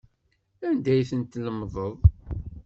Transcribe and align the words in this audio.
Anda 0.67 0.89
ay 0.93 1.03
ten-tlemdeḍ? 1.09 1.95